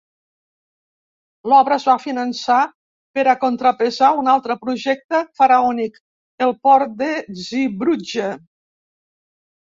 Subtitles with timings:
[1.51, 2.57] L'obra es va finançar
[3.17, 6.01] per a contrapesar un altre projecte faraònic:
[6.49, 7.13] el port de
[7.45, 8.33] Zeebrugge.